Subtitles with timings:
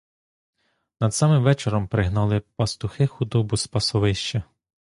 [0.99, 4.43] Над самим вечором пригнали пастухи худобу з пасовища.